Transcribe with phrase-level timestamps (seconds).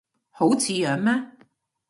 [0.31, 1.31] 好似樣咩